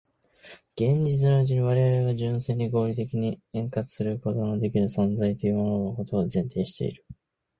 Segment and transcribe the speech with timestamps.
[0.75, 5.55] 現実のうちに我々が純粋に合理的に演繹することのできぬものが存在するという
[5.95, 7.05] ことを前提している。